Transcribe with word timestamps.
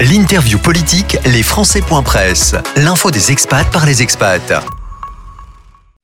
L'interview 0.00 0.60
politique, 0.60 1.16
les 1.24 1.42
Français.presse. 1.42 2.54
L'info 2.76 3.10
des 3.10 3.32
expats 3.32 3.68
par 3.72 3.84
les 3.84 4.00
expats. 4.00 4.52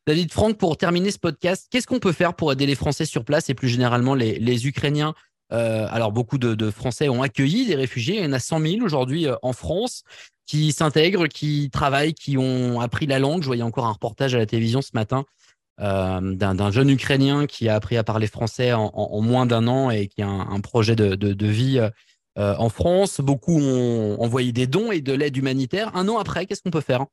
David 0.04 0.32
Franck, 0.32 0.58
pour 0.58 0.76
terminer 0.76 1.12
ce 1.12 1.18
podcast, 1.20 1.68
qu'est-ce 1.70 1.86
qu'on 1.86 2.00
peut 2.00 2.10
faire 2.10 2.34
pour 2.34 2.50
aider 2.50 2.66
les 2.66 2.74
Français 2.74 3.04
sur 3.04 3.24
place 3.24 3.50
et 3.50 3.54
plus 3.54 3.68
généralement 3.68 4.16
les, 4.16 4.66
Ukrainiens? 4.66 5.14
Euh, 5.52 5.86
Alors, 5.92 6.10
beaucoup 6.10 6.38
de, 6.38 6.70
Français 6.72 7.08
ont 7.08 7.22
accueilli 7.22 7.66
des 7.66 7.76
réfugiés. 7.76 8.16
Il 8.16 8.24
y 8.24 8.26
en 8.26 8.32
a 8.32 8.40
100 8.40 8.58
000 8.58 8.76
aujourd'hui 8.82 9.28
euh, 9.28 9.36
en 9.42 9.52
France 9.52 10.02
qui 10.44 10.72
s'intègrent, 10.72 11.28
qui 11.28 11.70
travaillent, 11.70 12.14
qui 12.14 12.36
ont 12.36 12.80
appris 12.80 13.06
la 13.06 13.20
langue. 13.20 13.42
Je 13.42 13.46
voyais 13.46 13.62
encore 13.62 13.86
un 13.86 13.92
reportage 13.92 14.34
à 14.34 14.38
la 14.38 14.46
télévision 14.46 14.82
ce 14.82 14.90
matin 14.94 15.24
euh, 15.80 16.34
d'un 16.34 16.70
jeune 16.72 16.90
Ukrainien 16.90 17.46
qui 17.46 17.68
a 17.68 17.76
appris 17.76 17.96
à 17.96 18.02
parler 18.02 18.26
français 18.26 18.72
en, 18.72 19.20
moins 19.20 19.46
d'un 19.46 19.68
an 19.68 19.90
et 19.90 20.08
qui 20.08 20.20
a 20.20 20.28
un, 20.28 20.60
projet 20.60 20.96
de 20.96 21.46
vie 21.46 21.80
en 22.36 22.68
France. 22.68 23.20
Beaucoup 23.20 23.58
ont 23.58 24.20
envoyé 24.20 24.52
des 24.52 24.66
dons 24.66 24.90
et 24.92 25.00
de 25.00 25.12
l'aide 25.12 25.36
humanitaire. 25.36 25.94
Un 25.96 26.08
an 26.08 26.18
après, 26.18 26.46
qu'est-ce 26.46 26.62
qu'on 26.62 26.70
peut 26.70 26.80
faire 26.80 27.06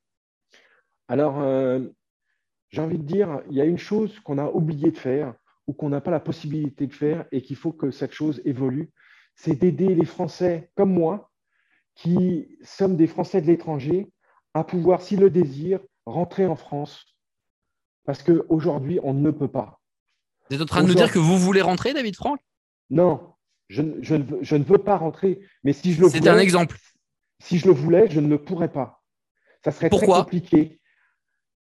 Alors, 1.08 1.42
euh, 1.42 1.80
j'ai 2.70 2.82
envie 2.82 2.98
de 2.98 3.04
dire, 3.04 3.42
il 3.50 3.58
y 3.58 3.62
a 3.62 3.66
une 3.66 3.78
chose 3.78 4.20
qu'on 4.22 4.38
a 4.38 4.48
oublié 4.48 4.92
de 4.92 4.98
faire 4.98 5.34
ou 5.68 5.74
qu'on 5.74 5.90
n'a 5.90 6.02
pas 6.02 6.12
la 6.12 6.20
possibilité 6.20 6.88
de 6.88 6.94
faire 6.94 7.26
et 7.32 7.42
qu'il 7.42 7.56
faut 7.56 7.72
que 7.72 7.92
cette 7.92 8.14
chose 8.14 8.42
évolue, 8.46 8.90
c'est 9.36 9.56
d'aider 9.56 9.94
les 9.94 10.06
Français 10.06 10.72
comme 10.76 10.94
moi, 10.94 11.32
qui 11.96 12.58
sommes 12.64 12.96
des 12.96 13.08
Français 13.08 13.42
de 13.42 13.48
l'étranger, 13.48 14.12
à 14.54 14.64
pouvoir, 14.64 15.02
s'ils 15.02 15.20
le 15.20 15.30
désirent, 15.30 15.82
rentrer 16.06 16.46
en 16.46 16.56
France. 16.56 17.06
Parce 18.06 18.24
qu'aujourd'hui, 18.24 19.00
on 19.04 19.14
ne 19.14 19.32
peut 19.32 19.48
pas. 19.48 19.80
Vous 20.50 20.56
êtes 20.56 20.62
en 20.62 20.66
train 20.66 20.84
de 20.84 20.88
nous 20.88 20.96
dire 20.96 21.12
que 21.12 21.20
vous 21.20 21.38
voulez 21.38 21.62
rentrer, 21.62 21.94
David 21.94 22.16
Franck? 22.16 22.40
Non, 22.90 23.31
je, 23.72 24.56
ne 24.56 24.64
veux 24.64 24.78
pas 24.78 24.98
rentrer. 24.98 25.40
Mais 25.64 25.74
si 25.74 25.94
je 25.94 26.02
le 26.02 26.10
C'est 26.10 26.28
un 26.28 26.38
exemple. 26.38 26.78
Si 27.40 27.58
je 27.58 27.68
le 27.68 27.74
voulais, 27.74 28.10
je 28.10 28.20
ne 28.20 28.28
le 28.28 28.38
pourrais 28.38 28.72
pas. 28.72 29.02
Ça 29.64 29.72
serait 29.72 29.90
très 29.90 30.06
compliqué. 30.06 30.80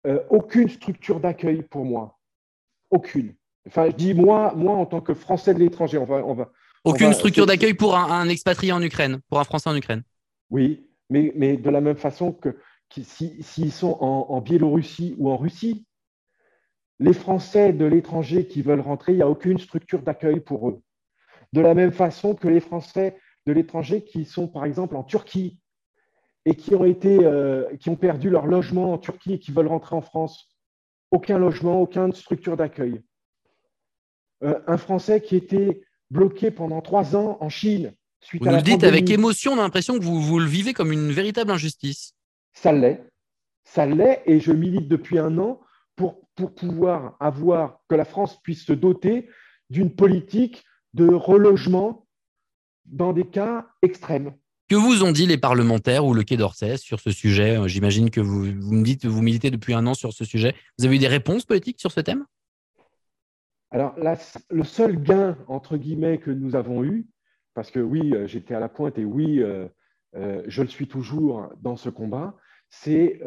Euh, 0.07 0.21
aucune 0.31 0.69
structure 0.69 1.21
d'accueil 1.21 1.63
pour 1.63 1.85
moi. 1.85 2.19
Aucune. 2.91 3.35
Enfin, 3.69 3.87
je 3.87 3.95
dis 3.95 4.15
moi, 4.15 4.53
moi 4.57 4.75
en 4.75 4.87
tant 4.87 5.01
que 5.01 5.15
Français 5.15 5.55
de 5.55 5.61
l'étranger, 5.61 5.99
on 5.99 6.05
va, 6.05 6.27
on 6.27 6.35
va. 6.35 6.51
Aucune 6.85 7.13
structure 7.13 7.47
d'accueil 7.47 7.75
pour 7.75 7.97
un, 7.97 8.29
expatrié 8.29 8.73
en 8.73 8.83
Ukraine, 8.83 9.21
pour 9.29 9.39
un 9.39 9.45
Français 9.45 9.71
en 9.71 9.77
Ukraine. 9.77 10.03
Oui, 10.51 10.89
mais, 11.09 11.33
mais 11.37 11.57
de 11.57 11.71
la 11.71 11.81
même 11.81 11.97
façon 11.97 12.33
que 12.33 12.57
s'ils 12.91 13.73
sont 13.73 13.97
en, 14.01 14.41
Biélorussie 14.41 15.15
ou 15.19 15.31
en 15.31 15.37
Russie, 15.37 15.87
les 16.99 17.13
Français 17.13 17.73
de 17.73 17.85
l'étranger 17.85 18.49
qui 18.49 18.63
veulent 18.63 18.81
rentrer, 18.81 19.13
il 19.13 19.17
n'y 19.17 19.23
a 19.23 19.29
aucune 19.29 19.59
structure 19.59 20.03
d'accueil 20.03 20.41
pour 20.41 20.69
eux 20.69 20.83
de 21.53 21.61
la 21.61 21.75
même 21.75 21.93
façon 21.93 22.35
que 22.35 22.49
les 22.49 22.61
Français 22.61 23.17
de 23.47 23.53
l'étranger 23.53 24.05
qui 24.05 24.25
sont, 24.25 24.49
par 24.49 24.65
exemple, 24.65 24.97
en 24.97 25.03
Turquie 25.03 25.59
et 26.45 26.55
qui 26.55 26.75
ont, 26.75 26.85
été, 26.85 27.19
euh, 27.23 27.77
qui 27.77 27.89
ont 27.89 27.97
perdu 27.97 28.31
leur 28.31 28.47
logement 28.47 28.93
en 28.93 28.99
Turquie 28.99 29.35
et 29.35 29.39
qui 29.39 29.53
veulent 29.53 29.69
rentrer 29.69 29.95
en 29.95 30.01
France. 30.01 30.49
Aucun 31.11 31.39
logement, 31.39 31.81
aucune 31.81 32.13
structure 32.13 32.57
d'accueil. 32.57 33.03
Euh, 34.43 34.61
un 34.67 34.77
Français 34.77 35.21
qui 35.21 35.37
était 35.37 35.83
bloqué 36.11 36.51
pendant 36.51 36.81
trois 36.81 37.15
ans 37.15 37.39
en 37.41 37.49
Chine. 37.49 37.93
Suite 38.21 38.43
vous 38.43 38.49
nous 38.49 38.57
le 38.57 38.63
dites 38.63 38.85
avec 38.85 39.11
émotion, 39.11 39.53
on 39.53 39.59
a 39.59 39.63
l'impression 39.63 39.99
que 39.99 40.05
vous, 40.05 40.21
vous 40.21 40.39
le 40.39 40.47
vivez 40.47 40.73
comme 40.73 40.93
une 40.93 41.11
véritable 41.11 41.51
injustice. 41.51 42.15
Ça 42.53 42.73
l'est. 42.73 43.05
Ça 43.65 43.87
l'est 43.87 44.23
et 44.27 44.41
je 44.41 44.53
milite 44.53 44.89
depuis 44.89 45.19
un 45.19 45.39
an 45.39 45.61
pour, 45.97 46.21
pour 46.35 46.55
pouvoir 46.55 47.17
avoir 47.21 47.81
que 47.89 47.95
la 47.95 48.05
France 48.05 48.41
puisse 48.43 48.65
se 48.65 48.73
doter 48.73 49.29
d'une 49.71 49.95
politique 49.95 50.65
de 50.95 51.07
relogement 51.07 52.07
dans 52.85 53.13
des 53.13 53.27
cas 53.27 53.67
extrêmes. 53.83 54.35
Que 54.69 54.77
vous 54.77 55.05
ont 55.05 55.13
dit 55.13 55.27
les 55.27 55.39
parlementaires 55.39 56.05
ou 56.05 56.15
le 56.15 56.23
Quai 56.23 56.37
d'Orsay 56.37 56.77
sur 56.77 57.01
ce 57.01 57.11
sujet? 57.11 57.59
J'imagine 57.67 58.11
que 58.11 58.21
vous, 58.21 58.45
vous, 58.45 58.73
me 58.73 58.83
dites 58.83 59.05
vous 59.05 59.23
militez 59.23 59.51
depuis 59.51 59.75
un 59.75 59.87
an 59.87 59.95
sur 59.95 60.13
ce 60.13 60.25
sujet. 60.25 60.55
Vous 60.79 60.87
avez 60.87 60.97
eu 60.97 60.99
des 60.99 61.09
réponses 61.09 61.45
politiques 61.45 61.81
sur 61.81 61.93
ce 61.93 62.01
thème? 62.01 62.25
Alors, 63.71 63.95
le 64.51 64.65
seul 64.65 65.03
gain, 65.03 65.37
entre 65.49 65.79
guillemets, 65.79 66.19
que 66.19 66.31
nous 66.31 66.57
avons 66.57 66.85
eu, 66.85 67.07
parce 67.55 67.71
que 67.71 67.81
oui, 67.81 68.13
euh, 68.15 68.27
j'étais 68.27 68.55
à 68.55 68.61
la 68.61 68.69
pointe 68.69 68.99
et 68.99 69.05
oui, 69.05 69.41
euh, 69.41 69.67
euh, 70.15 70.43
je 70.47 70.63
le 70.63 70.69
suis 70.69 70.89
toujours 70.89 71.49
dans 71.61 71.77
ce 71.77 71.89
combat, 71.89 72.37
c'est 72.69 73.21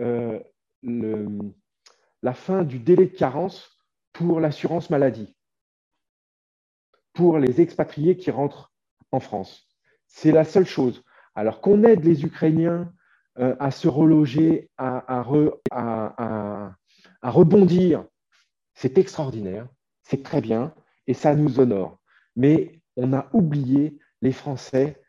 la 0.84 2.34
fin 2.34 2.64
du 2.64 2.80
délai 2.80 3.06
de 3.06 3.16
carence 3.16 3.80
pour 4.14 4.40
l'assurance 4.40 4.90
maladie 4.90 5.35
pour 7.16 7.40
les 7.40 7.62
expatriés 7.62 8.18
qui 8.18 8.30
rentrent 8.30 8.72
en 9.12 9.20
France. 9.20 9.68
C'est 10.06 10.32
la 10.32 10.44
seule 10.44 10.68
chose. 10.68 11.04
Alors 11.34 11.62
qu'on 11.62 11.84
aide 11.84 12.04
les 12.04 12.24
Ukrainiens 12.24 12.94
euh, 13.40 13.56
à 13.60 13.72
se 13.72 13.88
reloger, 13.88 14.70
à, 14.78 15.26
rebondir, 17.24 18.06
c'est 18.76 18.98
extraordinaire, 18.98 19.68
c'est 20.04 20.22
très 20.22 20.42
bien 20.42 20.74
et 21.08 21.14
ça 21.14 21.34
nous 21.34 21.60
honore. 21.60 21.98
Mais 22.36 22.80
on 22.98 23.14
a 23.14 23.28
oublié 23.34 23.98
les 24.22 24.32
Français 24.32 25.02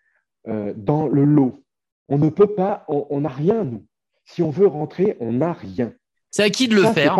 euh, 0.49 0.73
dans 0.77 1.09
le 1.09 1.25
lot. 1.25 1.63
On 2.09 2.19
ne 2.19 2.31
peut 2.31 2.55
pas, 2.55 2.85
on 2.89 3.21
n'a 3.21 3.29
rien, 3.29 3.65
nous. 3.65 3.85
Si 4.25 4.43
on 4.43 4.51
veut 4.51 4.67
rentrer, 4.67 5.17
on 5.21 5.33
n'a 5.33 5.53
rien. 5.53 5.93
C'est 6.31 6.43
à 6.43 6.51
qui 6.51 6.69
de 6.69 6.75
le 6.75 6.83
faire 6.93 7.17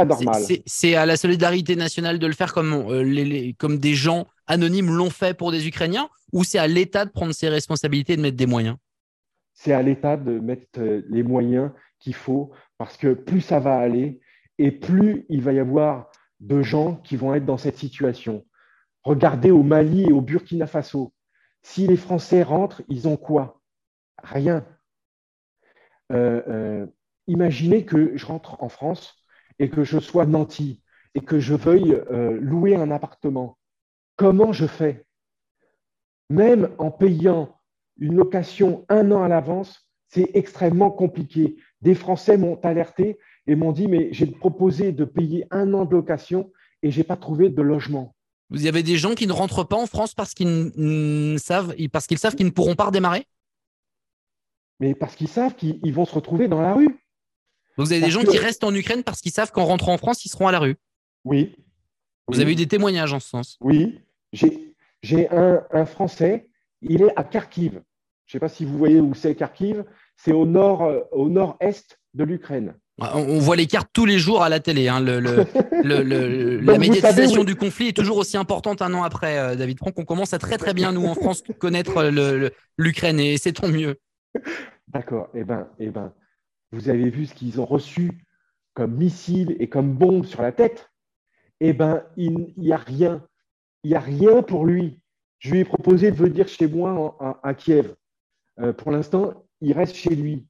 C'est 0.67 0.95
à 0.95 1.07
la 1.07 1.17
solidarité 1.17 1.75
nationale 1.75 2.19
de 2.19 2.27
le 2.27 2.35
faire 2.35 2.53
comme, 2.53 2.75
euh, 2.75 3.53
comme 3.59 3.79
des 3.79 3.95
gens 3.95 4.27
anonymes 4.47 4.95
l'ont 4.95 5.11
fait 5.11 5.37
pour 5.37 5.53
des 5.53 5.67
Ukrainiens 5.67 6.09
ou 6.33 6.45
c'est 6.45 6.59
à 6.59 6.67
l'État 6.67 7.05
de 7.05 7.11
prendre 7.11 7.33
ses 7.33 7.49
responsabilités 7.49 8.15
et 8.15 8.17
de 8.17 8.23
mettre 8.23 8.37
des 8.37 8.47
moyens? 8.47 8.77
C'est 9.55 9.73
à 9.73 9.83
l'État 9.83 10.17
de 10.17 10.39
mettre 10.39 10.79
euh, 10.79 11.03
les 11.09 11.23
moyens 11.23 11.71
qu'il 11.99 12.15
faut 12.15 12.53
parce 12.79 12.97
que 12.97 13.15
plus 13.15 13.41
ça 13.41 13.59
va 13.59 13.77
aller 13.79 14.21
et 14.59 14.71
plus 14.71 15.25
il 15.29 15.43
va 15.43 15.53
y 15.53 15.59
avoir 15.59 16.11
de 16.41 16.63
gens 16.63 16.97
qui 16.97 17.17
vont 17.17 17.35
être 17.35 17.47
dans 17.47 17.57
cette 17.57 17.79
situation. 17.79 18.45
Regardez 19.03 19.51
au 19.51 19.63
Mali 19.63 20.03
et 20.03 20.13
au 20.13 20.21
Burkina 20.21 20.67
Faso. 20.67 21.13
Si 21.63 21.87
les 21.87 21.97
Français 21.97 22.43
rentrent, 22.43 22.83
ils 22.89 23.09
ont 23.09 23.17
quoi? 23.17 23.61
Rien. 24.23 24.67
Euh, 26.13 26.87
imaginez 27.27 27.85
que 27.85 28.17
je 28.17 28.27
rentre 28.27 28.63
en 28.63 28.69
France 28.69 29.15
et 29.59 29.71
que 29.71 29.85
je 29.85 29.99
sois 29.99 30.27
nanti 30.27 30.83
et 31.15 31.21
que 31.21 31.41
je 31.41 31.55
veuille 31.55 31.95
euh, 32.11 32.39
louer 32.41 32.77
un 32.77 32.91
appartement. 32.91 33.59
Comment 34.17 34.53
je 34.53 34.67
fais? 34.67 35.05
Même 36.31 36.71
en 36.79 36.91
payant 36.91 37.55
une 37.99 38.17
location 38.17 38.85
un 38.89 39.11
an 39.13 39.23
à 39.23 39.29
l'avance, 39.29 39.89
c'est 40.09 40.31
extrêmement 40.35 40.91
compliqué. 40.91 41.57
Des 41.83 41.95
Français 41.95 42.37
m'ont 42.37 42.59
alerté 42.63 43.19
et 43.47 43.55
m'ont 43.55 43.73
dit, 43.73 43.87
mais 43.89 44.09
j'ai 44.13 44.27
proposé 44.27 44.93
de 44.93 45.05
payer 45.05 45.47
un 45.51 45.73
an 45.75 45.85
de 45.85 45.93
location 45.95 46.51
et 46.83 46.91
je 46.91 46.99
n'ai 46.99 47.05
pas 47.05 47.17
trouvé 47.17 47.49
de 47.49 47.63
logement. 47.63 48.15
Vous 48.51 48.67
avez 48.67 48.83
des 48.83 48.97
gens 48.97 49.15
qui 49.15 49.27
ne 49.27 49.33
rentrent 49.33 49.65
pas 49.65 49.77
en 49.77 49.87
France 49.87 50.15
parce 50.15 50.33
qu'ils 50.33 51.39
savent, 51.39 51.75
parce 51.93 52.07
qu'ils 52.07 52.19
savent 52.19 52.37
qu'ils 52.37 52.47
ne 52.47 52.51
pourront 52.51 52.77
pas 52.77 52.87
redémarrer? 52.87 53.27
Mais 54.81 54.95
parce 54.95 55.17
qu'ils 55.17 55.29
savent 55.29 55.55
qu'ils 55.55 55.93
vont 55.93 56.05
se 56.05 56.15
retrouver 56.15 56.49
dans 56.49 56.61
la 56.61 56.75
rue. 56.75 56.89
Donc 57.77 57.87
vous 57.87 57.93
avez 57.93 58.01
des 58.01 58.11
gens 58.11 58.23
qui 58.23 58.39
restent 58.39 58.65
en 58.65 58.75
Ukraine 58.75 59.03
parce 59.03 59.21
qu'ils 59.21 59.33
savent 59.33 59.53
qu'en 59.53 59.65
rentrant 59.65 59.93
en 59.93 59.99
France, 59.99 60.25
ils 60.25 60.29
seront 60.29 60.49
à 60.49 60.53
la 60.53 60.61
rue? 60.61 60.77
Oui. 61.25 61.57
Vous 62.29 62.41
avez 62.41 62.53
eu 62.53 62.57
des 62.57 62.69
témoignages 62.69 63.13
en 63.13 63.21
ce 63.21 63.29
sens? 63.29 63.59
Oui. 63.61 64.01
J'ai 65.03 65.29
un, 65.31 65.87
Français, 65.87 66.49
il 66.83 67.03
est 67.03 67.13
à 67.17 67.25
Kharkiv. 67.25 67.73
Je 67.73 67.77
ne 67.77 68.33
sais 68.33 68.41
pas 68.41 68.49
si 68.49 68.65
vous 68.65 68.77
voyez 68.77 69.01
où 69.01 69.15
c'est 69.15 69.35
Kharkiv. 69.35 69.85
C'est 70.17 70.33
au 70.33 70.47
nord, 70.47 70.83
euh, 70.83 71.01
au 71.13 71.29
nord-est 71.29 71.99
de 72.15 72.25
l'Ukraine. 72.25 72.75
Ah, 73.01 73.19
on 73.19 73.39
voit 73.39 73.57
les 73.57 73.67
cartes 73.67 73.91
tous 73.93 74.07
les 74.07 74.19
jours 74.19 74.43
à 74.43 74.49
la 74.49 74.59
télé. 74.59 74.89
Hein. 74.89 75.01
Le, 75.01 75.21
la 76.61 76.79
médiatisation 76.79 77.45
du 77.45 77.55
conflit 77.55 77.89
est 77.89 77.97
toujours 77.97 78.17
aussi 78.17 78.39
importante 78.39 78.81
un 78.81 78.95
an 78.95 79.03
après, 79.03 79.39
euh, 79.39 79.55
David 79.55 79.79
Franck. 79.79 79.99
On 79.99 80.05
commence 80.05 80.33
à 80.33 80.39
très 80.39 80.57
très 80.57 80.73
bien, 80.73 80.93
nous, 80.93 81.05
en 81.05 81.15
France, 81.23 81.43
connaître 81.59 82.11
l'Ukraine 82.79 83.21
et 83.21 83.37
c'est 83.37 83.53
tant 83.53 83.69
mieux. 83.69 83.97
D'accord. 84.89 85.29
Eh 85.35 85.45
ben, 85.45 85.69
eh 85.79 85.91
ben, 85.91 86.13
vous 86.73 86.89
avez 86.89 87.11
vu 87.11 87.27
ce 87.27 87.35
qu'ils 87.35 87.61
ont 87.61 87.67
reçu 87.67 88.11
comme 88.75 88.95
missiles 88.95 89.57
et 89.59 89.69
comme 89.69 89.93
bombes 89.95 90.25
sur 90.25 90.43
la 90.43 90.53
tête, 90.53 90.91
eh 91.61 91.73
bien, 91.73 92.03
il 92.17 92.55
n'y 92.57 92.73
a 92.73 92.77
rien. 92.77 93.23
Il 93.87 93.91
n'y 93.91 93.95
a 93.95 94.01
rien 94.01 94.43
pour 94.43 94.67
lui. 94.67 94.99
Je 95.39 95.53
lui 95.53 95.61
ai 95.61 95.65
proposé 95.65 96.11
de 96.11 96.17
venir 96.17 96.49
chez 96.49 96.67
moi 96.67 97.17
à, 97.45 97.55
Kiev. 97.55 97.95
Euh, 98.59 98.73
pour 98.73 98.91
l'instant, 98.91 99.47
il 99.61 99.73
reste 99.75 99.95
chez 99.95 100.17
lui. 100.17 100.45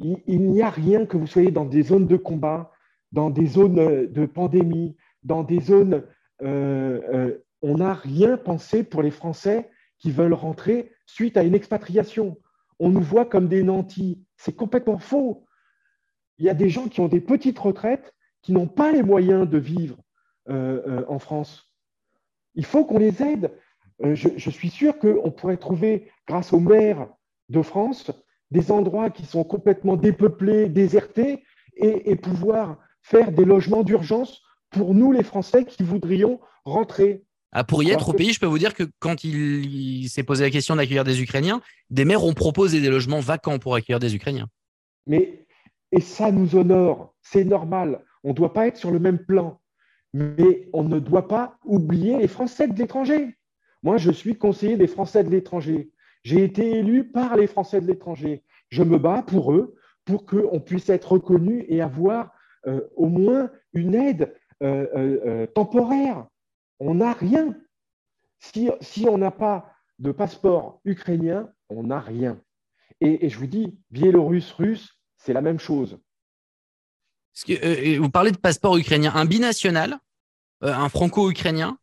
Il, 0.00 0.42
n'y 0.42 0.60
a 0.60 0.68
rien 0.68 1.06
que 1.06 1.16
vous 1.16 1.26
soyez 1.26 1.50
dans 1.50 1.64
des 1.64 1.80
zones 1.80 2.06
de 2.06 2.18
combat, 2.18 2.70
dans 3.10 3.30
des 3.30 3.46
zones 3.46 3.78
euh, 3.78 4.06
de 4.06 4.26
pandémie, 4.26 4.98
dans 5.22 5.44
des 5.44 5.60
zones... 5.60 6.04
Euh, 6.42 7.38
on 7.62 7.78
n'a 7.78 7.94
rien 7.94 8.36
pensé 8.36 8.84
pour 8.84 9.00
les 9.00 9.10
Français 9.10 9.70
qui 9.96 10.10
veulent 10.10 10.34
rentrer 10.34 10.92
suite 11.06 11.38
à 11.38 11.42
une 11.42 11.54
expatriation 11.54 12.36
on 12.78 12.90
nous 12.90 13.00
voit 13.00 13.24
comme 13.24 13.48
des 13.48 13.62
nantis. 13.62 14.22
C'est 14.36 14.54
complètement 14.54 14.98
faux. 14.98 15.46
Il 16.36 16.44
y 16.44 16.50
a 16.50 16.54
des 16.54 16.68
gens 16.68 16.88
qui 16.88 17.00
ont 17.00 17.08
des 17.08 17.22
petites 17.22 17.58
retraites 17.58 18.14
qui 18.42 18.52
n'ont 18.52 18.68
pas 18.68 18.92
les 18.92 19.02
moyens 19.02 19.48
de 19.48 19.56
vivre 19.56 19.96
en 20.46 21.18
France. 21.18 21.66
Il 22.56 22.64
faut 22.64 22.84
qu'on 22.84 22.98
les 22.98 23.22
aide. 23.22 23.52
Euh, 24.04 24.14
je, 24.14 24.50
suis 24.50 24.68
sûr 24.68 24.98
qu'on 24.98 25.30
pourrait 25.30 25.56
trouver, 25.56 26.10
grâce 26.26 26.52
aux 26.52 26.60
maires 26.60 27.08
de 27.48 27.62
France, 27.62 28.10
des 28.50 28.70
endroits 28.70 29.10
qui 29.10 29.24
sont 29.24 29.44
complètement 29.44 29.96
dépeuplés, 29.96 30.68
désertés, 30.68 31.44
et, 31.78 32.16
pouvoir 32.16 32.78
faire 33.02 33.32
des 33.32 33.44
logements 33.44 33.82
d'urgence 33.82 34.42
pour 34.70 34.94
nous, 34.94 35.12
les 35.12 35.22
Français, 35.22 35.66
qui 35.66 35.82
voudrions 35.82 36.40
rentrer. 36.64 37.22
Ah, 37.52 37.64
pour 37.64 37.82
y 37.82 37.90
être 37.90 38.08
au 38.08 38.12
pays, 38.14 38.32
je 38.32 38.40
peux 38.40 38.46
vous 38.46 38.58
dire 38.58 38.74
que 38.74 38.84
quand 38.98 39.24
il, 39.24 40.08
s'est 40.08 40.22
posé 40.22 40.44
la 40.44 40.50
question 40.50 40.76
d'accueillir 40.76 41.04
des 41.04 41.20
Ukrainiens, 41.20 41.60
des 41.90 42.06
maires 42.06 42.24
ont 42.24 42.32
proposé 42.32 42.80
des 42.80 42.88
logements 42.88 43.20
vacants 43.20 43.58
pour 43.58 43.74
accueillir 43.74 43.98
des 43.98 44.14
Ukrainiens. 44.14 44.48
Mais, 45.06 45.46
et 45.92 46.00
ça 46.00 46.32
nous 46.32 46.56
honore, 46.56 47.14
c'est 47.20 47.44
normal. 47.44 48.02
On 48.24 48.30
ne 48.30 48.34
doit 48.34 48.52
pas 48.52 48.66
être 48.66 48.78
sur 48.78 48.90
le 48.90 48.98
même 48.98 49.18
plan. 49.18 49.60
Mais 50.12 50.68
on 50.72 50.84
ne 50.84 50.98
doit 50.98 51.28
pas 51.28 51.58
oublier 51.64 52.16
les 52.18 52.28
Français 52.28 52.68
de 52.68 52.78
l'étranger. 52.78 53.36
Moi, 53.82 53.98
je 53.98 54.10
suis 54.10 54.36
conseiller 54.36 54.76
des 54.76 54.86
Français 54.86 55.24
de 55.24 55.30
l'étranger. 55.30 55.90
J'ai 56.22 56.42
été 56.42 56.78
élu 56.78 57.04
par 57.04 57.36
les 57.36 57.46
Français 57.46 57.80
de 57.80 57.86
l'étranger. 57.86 58.42
Je 58.68 58.82
me 58.82 58.98
bats 58.98 59.22
pour 59.22 59.52
eux, 59.52 59.76
pour 60.04 60.26
qu'on 60.26 60.60
puisse 60.60 60.88
être 60.88 61.12
reconnu 61.12 61.64
et 61.68 61.80
avoir 61.80 62.32
euh, 62.66 62.80
au 62.96 63.06
moins 63.08 63.50
une 63.72 63.94
aide 63.94 64.34
euh, 64.62 64.86
euh, 64.96 65.46
temporaire. 65.46 66.26
On 66.80 66.94
n'a 66.94 67.12
rien. 67.12 67.54
Si, 68.40 69.06
on 69.08 69.18
n'a 69.18 69.30
pas 69.30 69.72
de 69.98 70.12
passeport 70.12 70.80
ukrainien, 70.84 71.50
on 71.68 71.84
n'a 71.84 72.00
rien. 72.00 72.40
Et, 73.00 73.28
je 73.28 73.38
vous 73.38 73.46
dis, 73.46 73.78
biélorusse, 73.90 74.52
russe, 74.52 75.00
c'est 75.16 75.32
la 75.32 75.42
même 75.42 75.58
chose. 75.58 75.98
Que, 77.44 77.98
vous 77.98 78.10
parlez 78.10 78.30
de 78.30 78.38
passeport 78.38 78.76
ukrainien. 78.76 79.12
Un 79.14 79.24
binational, 79.24 79.98
un 80.62 80.88
franco-ukrainien, 80.88 81.78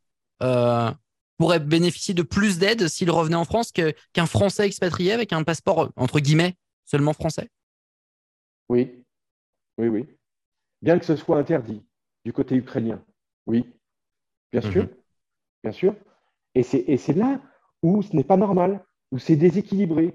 pourrait 1.38 1.60
bénéficier 1.60 2.14
de 2.14 2.22
plus 2.22 2.60
d'aide 2.60 2.88
s'il 2.88 3.12
revenait 3.12 3.36
en 3.36 3.46
France 3.46 3.72
qu'un 3.72 4.26
Français 4.26 4.66
expatrié 4.66 5.12
avec 5.12 5.34
un 5.34 5.44
passeport, 5.44 5.92
entre 5.96 6.20
guillemets, 6.20 6.56
seulement 6.86 7.14
français? 7.14 7.50
Oui, 8.70 9.04
oui, 9.78 9.88
oui. 9.88 10.08
Bien 10.82 11.00
que 11.00 11.06
ce 11.06 11.16
soit 11.16 11.38
interdit 11.38 11.84
du 12.26 12.34
côté 12.34 12.56
ukrainien. 12.56 13.04
Oui, 13.46 13.66
bien 14.52 14.62
mhm. 14.62 14.72
sûr, 14.72 14.88
bien 15.64 15.72
sûr. 15.72 15.96
Et 16.56 16.64
c'est 16.64 17.14
là 17.14 17.42
où 17.82 18.02
ce 18.02 18.16
n'est 18.16 18.24
pas 18.24 18.38
normal, 18.38 18.86
où 19.12 19.20
c'est 19.20 19.36
déséquilibré. 19.36 20.14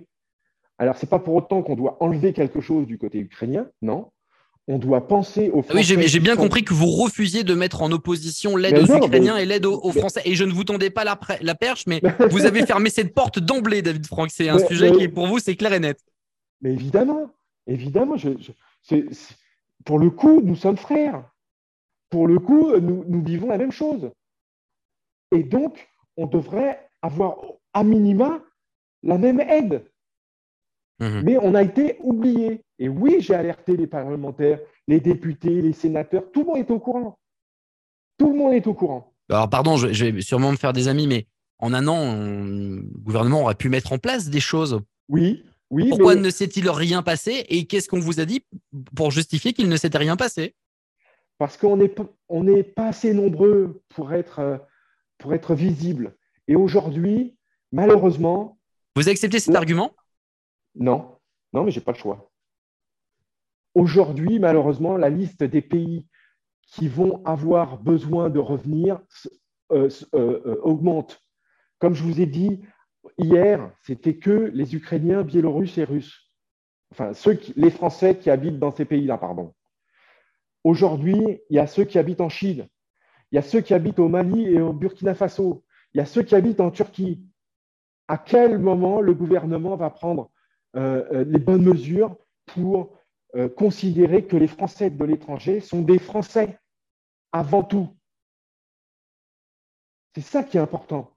Alors, 0.78 0.96
ce 0.96 1.04
n'est 1.04 1.10
pas 1.10 1.18
pour 1.18 1.34
autant 1.34 1.62
qu'on 1.62 1.74
doit 1.76 2.02
enlever 2.02 2.32
quelque 2.32 2.60
chose 2.60 2.86
du 2.86 2.98
côté 2.98 3.18
ukrainien, 3.18 3.68
non 3.82 4.10
on 4.68 4.78
doit 4.78 5.08
penser 5.08 5.50
aux 5.50 5.62
Français. 5.62 5.96
oui, 5.96 6.06
j'ai 6.06 6.20
bien 6.20 6.36
compris 6.36 6.62
que 6.62 6.74
vous 6.74 6.90
refusiez 6.90 7.42
de 7.42 7.54
mettre 7.54 7.82
en 7.82 7.90
opposition 7.90 8.54
l'aide 8.54 8.78
aux 8.78 8.96
Ukrainiens 8.96 9.38
et 9.38 9.46
l'aide 9.46 9.64
aux, 9.64 9.92
Français. 9.92 10.20
Et 10.26 10.34
je 10.34 10.44
ne 10.44 10.52
vous 10.52 10.64
tendais 10.64 10.90
pas 10.90 11.04
la, 11.04 11.18
la 11.40 11.54
perche, 11.54 11.86
mais 11.86 12.02
vous 12.30 12.44
avez 12.44 12.66
fermé 12.66 12.90
cette 12.90 13.14
porte 13.14 13.38
d'emblée, 13.38 13.80
David 13.80 14.06
Franck. 14.06 14.30
C'est 14.30 14.50
un 14.50 14.58
sujet 14.58 14.92
qui 14.92 15.04
est 15.04 15.08
pour 15.08 15.26
vous, 15.26 15.38
c'est 15.38 15.56
clair 15.56 15.72
et 15.72 15.80
net. 15.80 15.98
Mais 16.60 16.72
évidemment, 16.72 17.30
évidemment, 17.66 18.16
pour 19.84 19.98
le 19.98 20.10
coup, 20.10 20.42
nous 20.42 20.56
sommes 20.56 20.76
frères. 20.76 21.24
Pour 22.10 22.26
le 22.26 22.38
coup, 22.38 22.76
nous, 22.78 23.24
vivons 23.24 23.48
la 23.48 23.58
même 23.58 23.72
chose. 23.72 24.10
Et 25.32 25.42
donc, 25.42 25.88
on 26.16 26.26
devrait 26.26 26.90
avoir 27.00 27.38
à 27.72 27.84
minima 27.84 28.42
la 29.02 29.16
même 29.16 29.40
aide. 29.40 29.84
Mhm. 31.00 31.22
Mais 31.24 31.38
on 31.40 31.54
a 31.54 31.62
été 31.62 31.96
oublié. 32.00 32.62
Et 32.78 32.88
oui, 32.88 33.16
j'ai 33.20 33.34
alerté 33.34 33.76
les 33.76 33.86
parlementaires, 33.86 34.60
les 34.86 35.00
députés, 35.00 35.62
les 35.62 35.72
sénateurs. 35.72 36.30
Tout 36.32 36.40
le 36.40 36.46
monde 36.46 36.58
est 36.58 36.70
au 36.70 36.78
courant. 36.78 37.18
Tout 38.18 38.32
le 38.32 38.38
monde 38.38 38.52
est 38.52 38.66
au 38.66 38.74
courant. 38.74 39.14
Alors, 39.30 39.48
pardon, 39.48 39.76
je, 39.76 40.04
vais 40.04 40.20
sûrement 40.20 40.50
me 40.50 40.56
faire 40.56 40.72
des 40.72 40.88
amis, 40.88 41.06
mais 41.06 41.26
en 41.58 41.72
un 41.72 41.86
an, 41.86 42.14
le 42.14 42.82
gouvernement 42.98 43.42
aurait 43.42 43.54
pu 43.54 43.68
mettre 43.68 43.92
en 43.92 43.98
place 43.98 44.28
des 44.28 44.40
choses. 44.40 44.80
Oui, 45.08 45.44
oui. 45.70 45.88
Pourquoi 45.90 46.14
ne 46.14 46.30
s'est-il 46.30 46.68
rien 46.70 47.02
passé 47.02 47.44
Et 47.48 47.66
qu'est-ce 47.66 47.88
qu'on 47.88 48.00
vous 48.00 48.20
a 48.20 48.24
dit 48.24 48.44
pour 48.96 49.10
justifier 49.10 49.52
qu'il 49.52 49.68
ne 49.68 49.76
s'était 49.76 49.98
rien 49.98 50.16
passé? 50.16 50.54
Parce 51.36 51.56
qu'on 51.56 51.76
n'est 51.76 51.94
on 52.28 52.44
pas 52.74 52.88
assez 52.88 53.12
nombreux 53.12 53.82
pour 53.90 54.12
être, 54.12 54.60
pour 55.18 55.34
être 55.34 55.54
visible. 55.54 56.16
Et 56.48 56.56
aujourd'hui, 56.56 57.36
malheureusement. 57.70 58.58
Vous 58.96 59.08
acceptez 59.08 59.38
cet 59.38 59.54
argument? 59.54 59.92
Non, 60.78 61.18
non, 61.52 61.64
mais 61.64 61.70
je 61.70 61.78
n'ai 61.78 61.84
pas 61.84 61.92
le 61.92 61.98
choix. 61.98 62.30
Aujourd'hui, 63.74 64.38
malheureusement, 64.38 64.96
la 64.96 65.10
liste 65.10 65.44
des 65.44 65.62
pays 65.62 66.06
qui 66.62 66.88
vont 66.88 67.24
avoir 67.24 67.78
besoin 67.78 68.30
de 68.30 68.38
revenir 68.38 69.00
euh, 69.72 69.88
euh, 70.14 70.40
euh, 70.46 70.60
augmente. 70.62 71.22
Comme 71.78 71.94
je 71.94 72.02
vous 72.02 72.20
ai 72.20 72.26
dit 72.26 72.60
hier, 73.18 73.70
c'était 73.82 74.16
que 74.16 74.50
les 74.54 74.74
Ukrainiens, 74.74 75.22
Biélorusses 75.22 75.78
et 75.78 75.84
Russes. 75.84 76.30
Enfin, 76.92 77.12
ceux 77.12 77.38
les 77.56 77.70
Français 77.70 78.16
qui 78.16 78.30
habitent 78.30 78.58
dans 78.58 78.70
ces 78.70 78.84
pays-là, 78.84 79.18
pardon. 79.18 79.54
Aujourd'hui, 80.64 81.40
il 81.50 81.56
y 81.56 81.58
a 81.58 81.66
ceux 81.66 81.84
qui 81.84 81.98
habitent 81.98 82.20
en 82.20 82.28
Chine, 82.28 82.66
il 83.30 83.36
y 83.36 83.38
a 83.38 83.42
ceux 83.42 83.60
qui 83.60 83.74
habitent 83.74 83.98
au 83.98 84.08
Mali 84.08 84.44
et 84.46 84.60
au 84.60 84.72
Burkina 84.72 85.14
Faso, 85.14 85.64
il 85.94 85.98
y 85.98 86.00
a 86.00 86.06
ceux 86.06 86.22
qui 86.22 86.34
habitent 86.34 86.60
en 86.60 86.70
Turquie. 86.70 87.22
À 88.08 88.18
quel 88.18 88.58
moment 88.58 89.00
le 89.00 89.14
gouvernement 89.14 89.76
va 89.76 89.90
prendre 89.90 90.30
les 90.74 91.38
bonnes 91.38 91.64
mesures 91.64 92.16
pour 92.46 92.98
euh, 93.36 93.48
considérer 93.48 94.24
que 94.24 94.38
les 94.38 94.46
Français 94.46 94.88
de 94.88 95.04
l'étranger 95.04 95.60
sont 95.60 95.82
des 95.82 95.98
Français 95.98 96.58
avant 97.30 97.62
tout. 97.62 97.94
C'est 100.14 100.22
ça 100.22 100.42
qui 100.42 100.56
est 100.56 100.60
important. 100.60 101.14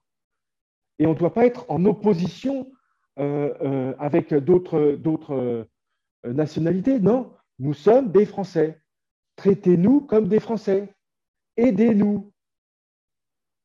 Et 0.98 1.06
on 1.06 1.14
ne 1.14 1.18
doit 1.18 1.32
pas 1.32 1.46
être 1.46 1.64
en 1.70 1.84
opposition 1.86 2.70
euh, 3.18 3.54
euh, 3.62 3.94
avec 3.98 4.34
d'autres 4.34 5.66
nationalités. 6.22 7.00
Non, 7.00 7.32
nous 7.58 7.74
sommes 7.74 8.12
des 8.12 8.26
Français. 8.26 8.82
Traitez-nous 9.36 10.02
comme 10.02 10.28
des 10.28 10.40
Français. 10.40 10.94
Aidez-nous. 11.56 12.32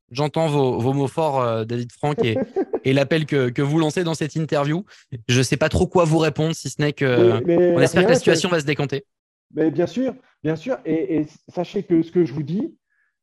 J'entends 0.10 0.48
vos, 0.48 0.94
mots 0.94 1.08
forts, 1.08 1.42
euh, 1.42 1.66
David 1.66 1.92
Franck, 1.92 2.24
et, 2.24 2.38
l'appel 2.86 3.26
que, 3.26 3.62
vous 3.62 3.80
lancez 3.80 4.04
dans 4.04 4.14
cette 4.14 4.36
interview. 4.36 4.86
Je 5.28 5.38
ne 5.38 5.44
sais 5.44 5.58
pas 5.58 5.70
trop 5.70 5.88
quoi 5.88 6.06
vous 6.06 6.18
répondre, 6.18 6.54
si 6.54 6.70
ce 6.70 6.82
n'est 6.82 6.94
que 6.94 7.42
on 7.76 7.82
espère 7.82 8.06
que 8.06 8.10
la 8.10 8.16
situation 8.16 8.50
va 8.50 8.60
se 8.60 8.66
décanter. 8.66 9.06
Mais 9.54 9.72
bien 9.72 9.88
sûr, 9.88 10.14
bien 10.44 10.56
sûr. 10.56 10.78
Et, 10.86 11.26
sachez 11.50 11.84
que 11.84 12.02
ce 12.02 12.12
que 12.12 12.26
je 12.26 12.34
vous 12.34 12.44
dis, 12.44 12.78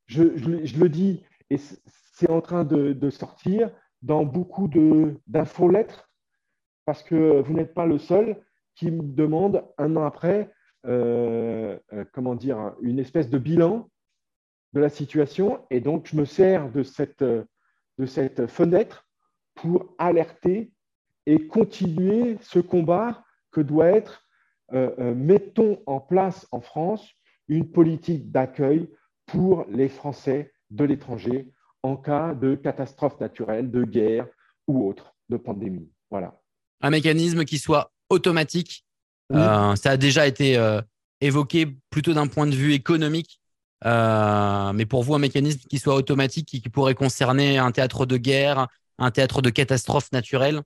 je, 0.07 0.23
le 0.23 0.89
dis, 0.89 1.23
et 1.49 1.57
c'est 1.57 2.29
en 2.29 2.41
train 2.41 2.63
de, 2.63 3.09
sortir 3.09 3.69
dans 4.01 4.23
beaucoup 4.23 4.69
d'infolettres, 5.27 6.09
parce 6.85 7.03
que 7.03 7.41
vous 7.41 7.53
n'êtes 7.53 7.73
pas 7.73 7.85
le 7.85 7.97
seul 7.97 8.37
qui 8.75 8.91
me 8.91 9.01
demande 9.01 9.63
un 9.77 9.95
an 9.95 10.03
après, 10.03 10.51
euh, 10.85 11.79
euh, 11.93 12.05
comment 12.13 12.35
dire, 12.35 12.73
une 12.81 12.99
espèce 12.99 13.29
de 13.29 13.37
bilan 13.37 13.89
de 14.73 14.79
la 14.79 14.89
situation. 14.89 15.65
Et 15.71 15.79
donc, 15.79 16.07
je 16.07 16.15
me 16.15 16.25
sers 16.25 16.69
de 16.71 16.83
cette, 16.83 17.23
de 17.23 18.05
cette 18.05 18.47
fenêtre 18.47 19.07
pour 19.55 19.93
alerter 19.97 20.71
et 21.25 21.47
continuer 21.47 22.37
ce 22.41 22.59
combat 22.59 23.23
que 23.51 23.61
doit 23.61 23.87
être, 23.87 24.27
euh, 24.73 24.91
euh, 24.99 25.15
mettons 25.15 25.81
en 25.85 25.99
place 25.99 26.47
en 26.51 26.61
France 26.61 27.07
une 27.47 27.69
politique 27.71 28.31
d'accueil 28.31 28.89
pour 29.25 29.65
les 29.69 29.89
Français 29.89 30.53
de 30.69 30.83
l'étranger 30.83 31.51
en 31.83 31.95
cas 31.95 32.33
de 32.33 32.55
catastrophe 32.55 33.19
naturelle, 33.19 33.71
de 33.71 33.83
guerre 33.83 34.27
ou 34.67 34.87
autre, 34.87 35.15
de 35.29 35.37
pandémie. 35.37 35.89
Voilà. 36.09 36.39
Un 36.81 36.89
mécanisme 36.89 37.45
qui 37.45 37.59
soit 37.59 37.91
automatique. 38.09 38.85
Euh, 39.31 39.75
ça 39.75 39.91
a 39.91 39.97
déjà 39.97 40.27
été 40.27 40.59
évoqué 41.21 41.67
plutôt 41.89 42.13
d'un 42.13 42.27
point 42.27 42.45
de 42.45 42.55
vue 42.55 42.73
économique 42.73 43.39
euh, 43.85 44.73
mais 44.73 44.85
pour 44.85 45.03
vous, 45.03 45.15
un 45.15 45.19
mécanisme 45.19 45.59
qui 45.69 45.79
soit 45.79 45.95
automatique, 45.95 46.47
qui, 46.47 46.61
pourrait 46.69 46.95
concerner 46.95 47.57
un 47.57 47.71
théâtre 47.71 48.05
de 48.05 48.17
guerre, 48.17 48.67
un 48.97 49.11
théâtre 49.11 49.41
de 49.41 49.49
catastrophe 49.49 50.11
naturelle 50.11 50.61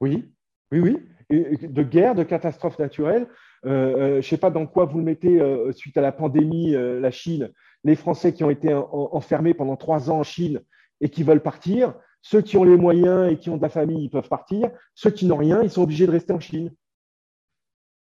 Oui, 0.00 0.32
oui, 0.72 0.80
oui. 0.80 0.98
De 1.30 1.82
guerre, 1.84 2.14
de 2.14 2.24
catastrophe 2.24 2.78
naturelle. 2.78 3.28
Euh, 3.64 3.70
euh, 3.70 4.10
je 4.12 4.16
ne 4.16 4.22
sais 4.22 4.36
pas 4.36 4.50
dans 4.50 4.66
quoi 4.66 4.84
vous 4.84 4.98
le 4.98 5.04
mettez 5.04 5.40
suite 5.72 5.96
à 5.96 6.00
la 6.00 6.12
pandémie, 6.12 6.72
la 6.72 7.10
Chine, 7.10 7.52
les 7.84 7.94
Français 7.94 8.32
qui 8.32 8.42
ont 8.44 8.50
été 8.50 8.74
enfermés 8.74 9.54
pendant 9.54 9.76
trois 9.76 10.10
ans 10.10 10.20
en 10.20 10.22
Chine 10.24 10.60
et 11.00 11.08
qui 11.08 11.22
veulent 11.22 11.42
partir. 11.42 11.94
Ceux 12.22 12.42
qui 12.42 12.56
ont 12.56 12.64
les 12.64 12.76
moyens 12.76 13.32
et 13.32 13.38
qui 13.38 13.48
ont 13.48 13.56
de 13.56 13.62
la 13.62 13.68
famille, 13.68 14.04
ils 14.04 14.10
peuvent 14.10 14.28
partir. 14.28 14.70
Ceux 14.94 15.10
qui 15.10 15.26
n'ont 15.26 15.36
rien, 15.36 15.62
ils 15.62 15.70
sont 15.70 15.82
obligés 15.82 16.06
de 16.06 16.12
rester 16.12 16.32
en 16.32 16.40
Chine. 16.40 16.74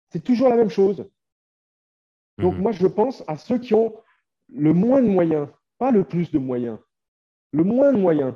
C'est 0.09 0.23
toujours 0.23 0.49
la 0.49 0.57
même 0.57 0.69
chose. 0.69 1.05
Donc 2.37 2.55
mhm. 2.55 2.61
moi, 2.61 2.71
je 2.71 2.87
pense 2.87 3.23
à 3.27 3.37
ceux 3.37 3.57
qui 3.57 3.73
ont 3.73 3.93
le 4.53 4.73
moins 4.73 5.01
de 5.01 5.07
moyens, 5.07 5.47
pas 5.77 5.91
le 5.91 6.03
plus 6.03 6.31
de 6.31 6.39
moyens, 6.39 6.77
le 7.53 7.63
moins 7.63 7.93
de 7.93 7.97
moyens. 7.97 8.33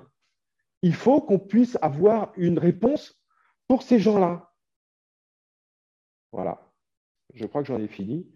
Il 0.85 0.93
faut 0.93 1.19
qu'on 1.19 1.39
puisse 1.39 1.79
avoir 1.81 2.31
une 2.37 2.59
réponse 2.59 3.19
pour 3.67 3.81
ces 3.81 3.97
gens-là. 3.97 4.53
Voilà. 6.31 6.61
Je 7.33 7.47
crois 7.47 7.63
que 7.63 7.67
j'en 7.69 7.79
ai 7.79 7.87
fini 7.87 8.27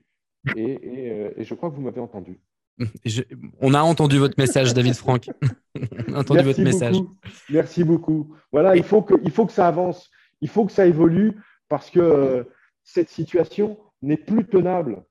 et, 0.56 0.79
euh, 1.12 1.32
je 1.38 1.53
crois 1.53 1.70
que 1.70 1.75
vous 1.75 1.84
m'avez 1.84 2.01
entendu. 2.01 2.41
on 3.62 3.75
a 3.75 3.82
entendu 3.84 4.18
votre 4.18 4.34
message, 4.39 4.74
David 4.74 4.96
Franck. 4.96 5.29
on 6.08 6.15
a 6.15 6.20
entendu 6.22 6.39
Merci 6.39 6.48
votre 6.48 6.62
message. 6.62 6.96
Merci 7.51 7.84
beaucoup. 7.84 8.36
Voilà, 8.51 8.75
il 8.75 8.84
faut, 8.84 9.03
que, 9.03 9.13
il 9.24 9.29
faut 9.29 9.46
que 9.46 9.53
ça 9.53 9.68
avance. 9.68 10.10
Il 10.41 10.50
faut 10.50 10.65
que 10.65 10.72
ça 10.72 10.88
évolue 10.88 11.39
parce 11.68 11.91
que 11.91 12.00
euh, 12.00 12.44
cette 12.84 13.10
situation 13.10 13.77
n'est 14.01 14.18
plus 14.18 14.48
tenable. 14.48 15.06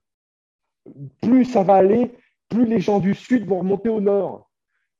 Plus 1.22 1.44
ça 1.44 1.62
va 1.62 1.74
aller, 1.74 2.16
plus 2.48 2.66
les 2.66 2.80
gens 2.80 2.98
du 2.98 3.14
Sud 3.14 3.46
vont 3.46 3.60
remonter 3.60 3.90
au 3.90 4.00
Nord. 4.00 4.47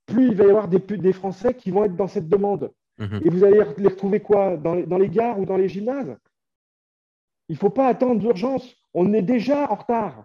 Plus 0.08 0.28
il 0.28 0.34
va 0.34 0.44
y 0.44 0.50
avoir 0.50 0.68
des, 0.68 0.78
des 0.78 1.12
Français 1.12 1.54
qui 1.54 1.70
vont 1.70 1.84
être 1.84 1.96
dans 1.96 2.08
cette 2.08 2.28
demande. 2.28 2.72
Mhm. 2.98 3.20
Et 3.24 3.30
vous 3.30 3.44
allez 3.44 3.62
les 3.76 3.88
retrouver 3.88 4.20
quoi? 4.20 4.56
Dans 4.56 4.74
les, 4.74 4.84
dans 4.84 4.98
les 4.98 5.08
gares 5.08 5.38
ou 5.38 5.44
dans 5.44 5.56
les 5.56 5.68
gymnases? 5.68 6.16
Il 7.48 7.52
ne 7.54 7.58
faut 7.58 7.70
pas 7.70 7.86
attendre 7.86 8.20
d'urgence. 8.20 8.74
On 8.94 9.12
est 9.12 9.22
déjà 9.22 9.70
en 9.70 9.76
retard. 9.76 10.24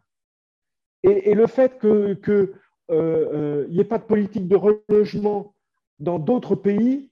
Et, 1.03 1.33
le 1.33 1.47
fait 1.47 1.79
qu'il 1.79 2.19
que, 2.21 2.53
euh, 2.89 3.67
n'y 3.67 3.79
ait 3.81 3.85
pas 3.85 3.97
de 3.97 4.05
politique 4.05 4.47
de 4.47 4.55
relogement 4.55 5.53
dans 5.99 6.17
d'autres 6.17 6.55
pays, 6.55 7.11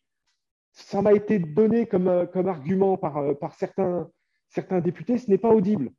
ça 0.72 1.01
m'a 1.01 1.13
été 1.13 1.40
donné 1.40 1.86
comme, 1.86 2.08
euh, 2.08 2.25
comme 2.25 2.48
argument 2.48 2.96
par, 2.96 3.18
euh, 3.18 3.34
par 3.34 3.54
certains, 3.56 4.10
certains 4.48 4.80
députés, 4.80 5.18
ce 5.18 5.30
n'est 5.30 5.38
pas 5.38 5.54
audible. 5.54 5.92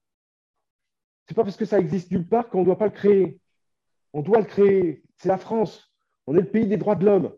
Ce 1.26 1.32
n'est 1.32 1.34
pas 1.34 1.44
parce 1.44 1.56
que 1.56 1.66
ça 1.66 1.78
existe 1.78 2.10
nulle 2.10 2.26
part 2.26 2.48
qu'on 2.48 2.60
ne 2.60 2.64
doit 2.64 2.78
pas 2.78 2.86
le 2.86 2.92
créer. 2.92 3.38
On 4.14 4.22
doit 4.22 4.40
le 4.40 4.46
créer. 4.46 5.02
C'est 5.18 5.28
la 5.28 5.38
France. 5.38 5.91
On 6.26 6.34
est 6.36 6.40
le 6.40 6.46
pays 6.46 6.66
des 6.66 6.76
droits 6.76 6.94
de 6.94 7.04
l'homme. 7.04 7.32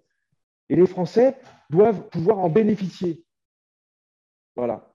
Et 0.68 0.76
les 0.76 0.86
Français 0.86 1.36
doivent 1.70 2.08
pouvoir 2.08 2.38
en 2.38 2.48
bénéficier. 2.48 3.22
Voilà. 4.56 4.92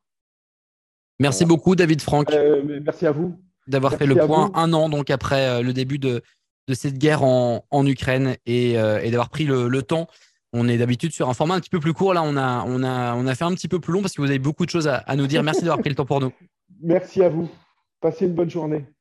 Merci 1.20 1.46
beaucoup, 1.46 1.76
David 1.76 2.02
Franck. 2.02 2.32
Euh, 2.32 2.80
merci 2.84 3.06
à 3.06 3.12
vous. 3.12 3.40
D'avoir 3.68 3.96
fait 3.96 4.06
le 4.06 4.16
point 4.16 4.52
un 4.56 4.74
an 4.74 4.90
donc 4.90 5.10
après 5.10 5.62
le 5.62 5.74
début 5.74 6.00
de, 6.00 6.24
de 6.68 6.74
cette 6.74 6.98
guerre 6.98 7.24
en, 7.24 7.66
en 7.70 7.86
Ukraine 7.86 8.36
et, 8.48 8.72
et 8.72 9.12
d'avoir 9.12 9.30
pris 9.30 9.44
le, 9.44 9.68
le 9.68 9.84
temps 9.84 10.08
on 10.54 10.68
est 10.68 10.78
d'habitude 10.78 11.12
sur 11.12 11.30
un 11.30 11.34
format 11.34 11.56
un 11.56 11.60
petit 11.60 11.70
peu 11.70 11.80
plus 11.80 11.94
court. 11.94 12.14
Là, 12.14 12.24
on 12.24 12.36
a, 12.36 12.64
on 12.66 12.84
a, 12.84 13.16
on 13.16 13.28
a 13.28 13.36
fait 13.36 13.44
un 13.44 13.54
petit 13.54 13.68
peu 13.68 13.80
plus 13.80 13.94
long 13.94 14.02
parce 14.02 14.14
que 14.14 14.22
vous 14.22 14.30
avez 14.30 14.40
beaucoup 14.40 14.66
de 14.66 14.70
choses 14.72 14.88
à, 14.88 14.98
à 14.98 15.16
nous 15.16 15.28
dire. 15.28 15.44
Merci 15.44 15.62
d'avoir 15.62 15.80
pris 15.80 15.90
le 15.90 15.96
temps 15.96 16.06
pour 16.06 16.20
nous. 16.20 16.32
Merci 16.82 17.24
à 17.24 17.30
vous. 17.30 17.50
Passez 18.02 18.26
une 18.26 18.34
bonne 18.34 18.50
journée. 18.50 18.86